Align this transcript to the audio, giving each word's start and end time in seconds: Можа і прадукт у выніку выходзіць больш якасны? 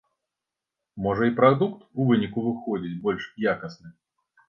Можа 1.09 1.27
і 1.29 1.35
прадукт 1.41 1.85
у 1.85 2.01
выніку 2.09 2.49
выходзіць 2.49 2.99
больш 3.07 3.33
якасны? 3.57 3.99